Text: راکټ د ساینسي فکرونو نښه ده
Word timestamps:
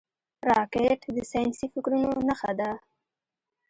راکټ 0.49 1.01
د 1.15 1.17
ساینسي 1.31 1.65
فکرونو 1.73 2.09
نښه 2.27 2.51
ده 2.59 2.71